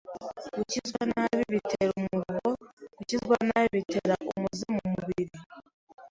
gukizwa 0.55 1.01
nabi 1.11 1.41
bitera 1.53 1.91
umuruho, 2.01 2.49
gukizwa 2.97 3.35
nabi 3.47 3.69
bitera 3.81 4.15
umuze 4.33 4.65
mu 4.73 4.83
mubiri, 4.93 5.35